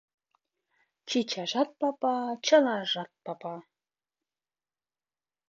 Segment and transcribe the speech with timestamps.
[1.09, 2.13] Чичажат папа-
[2.47, 3.55] чылажат папа.